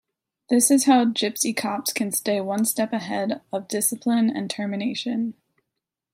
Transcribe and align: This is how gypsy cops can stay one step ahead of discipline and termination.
This 0.49 0.71
is 0.71 0.85
how 0.85 1.05
gypsy 1.05 1.55
cops 1.55 1.93
can 1.93 2.11
stay 2.11 2.41
one 2.41 2.65
step 2.65 2.91
ahead 2.91 3.41
of 3.53 3.67
discipline 3.67 4.31
and 4.31 4.49
termination. 4.49 5.35